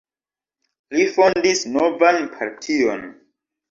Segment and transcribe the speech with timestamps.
[0.95, 3.09] Li fondis novan partion.